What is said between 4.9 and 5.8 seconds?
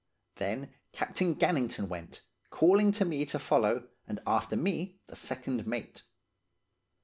the second